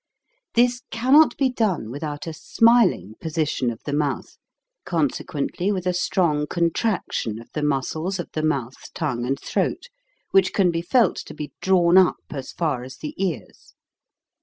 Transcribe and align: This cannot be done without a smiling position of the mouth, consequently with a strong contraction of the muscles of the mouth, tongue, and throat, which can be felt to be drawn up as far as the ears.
This 0.55 0.81
cannot 0.89 1.37
be 1.37 1.51
done 1.51 1.91
without 1.91 2.25
a 2.25 2.33
smiling 2.33 3.13
position 3.21 3.69
of 3.69 3.83
the 3.85 3.93
mouth, 3.93 4.39
consequently 4.83 5.71
with 5.71 5.85
a 5.85 5.93
strong 5.93 6.47
contraction 6.47 7.39
of 7.39 7.51
the 7.53 7.61
muscles 7.61 8.17
of 8.17 8.27
the 8.33 8.41
mouth, 8.41 8.91
tongue, 8.95 9.27
and 9.27 9.39
throat, 9.39 9.89
which 10.31 10.53
can 10.53 10.71
be 10.71 10.81
felt 10.81 11.17
to 11.17 11.35
be 11.35 11.51
drawn 11.61 11.99
up 11.99 12.17
as 12.31 12.51
far 12.51 12.81
as 12.83 12.97
the 12.97 13.13
ears. 13.23 13.75